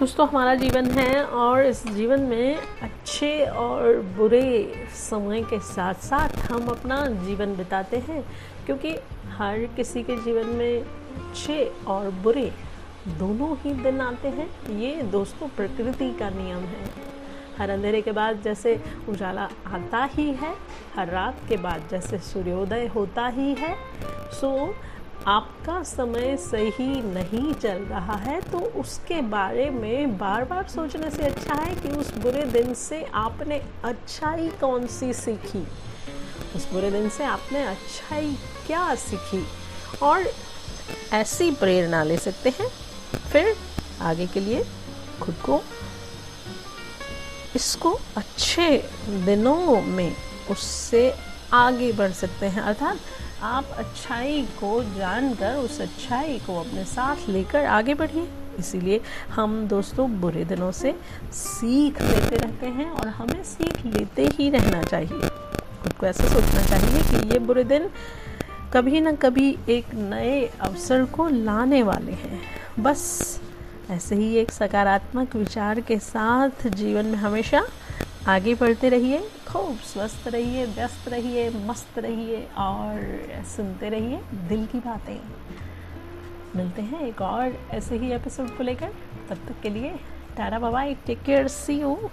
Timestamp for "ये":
14.78-14.94, 67.32-67.38